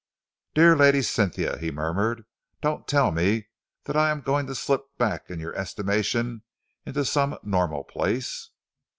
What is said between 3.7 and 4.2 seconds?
that I